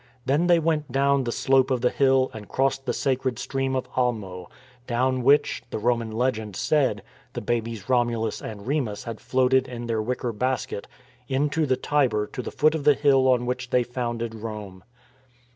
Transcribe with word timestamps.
Then 0.25 0.47
they 0.47 0.57
went 0.57 0.91
down 0.91 1.25
the 1.25 1.31
slope 1.31 1.69
of 1.69 1.81
the 1.81 1.91
hill 1.91 2.31
and 2.33 2.49
crossed 2.49 2.87
the 2.87 2.91
sacred 2.91 3.37
stream 3.37 3.75
of 3.75 3.87
Almo, 3.95 4.49
down 4.87 5.21
which— 5.21 5.61
the 5.69 5.77
Roman 5.77 6.09
legend 6.09 6.55
said— 6.55 7.03
the 7.33 7.39
babies 7.39 7.87
Romulus 7.87 8.41
and 8.41 8.65
Remus 8.65 9.03
had 9.03 9.21
floated 9.21 9.67
in 9.67 9.85
their 9.85 10.01
wicker 10.01 10.33
basket 10.33 10.87
into 11.27 11.67
the 11.67 11.77
Tiber 11.77 12.25
to 12.25 12.41
the 12.41 12.49
foot 12.49 12.73
of 12.73 12.83
the 12.83 12.95
hill 12.95 13.27
on 13.27 13.45
which 13.45 13.69
they 13.69 13.83
founded 13.83 14.33
Rome. 14.33 14.83